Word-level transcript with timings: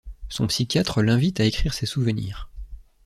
Son 0.29 0.47
psychiatre 0.47 1.03
l'invite 1.03 1.39
à 1.41 1.45
écrire 1.45 1.75
ses 1.75 1.85
souvenirs. 1.85 2.49